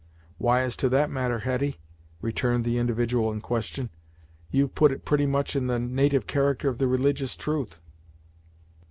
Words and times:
"Why, 0.39 0.61
as 0.61 0.75
to 0.77 0.89
that 0.89 1.11
matter, 1.11 1.37
Hetty," 1.41 1.79
returned 2.21 2.65
the 2.65 2.79
individual 2.79 3.31
in 3.31 3.39
question, 3.39 3.91
"you've 4.49 4.73
put 4.73 4.91
it 4.91 5.05
pretty 5.05 5.27
much 5.27 5.55
in 5.55 5.67
the 5.67 5.77
natyve 5.77 6.25
character 6.25 6.69
of 6.69 6.79
the 6.79 6.87
religious 6.87 7.37
truth. 7.37 7.83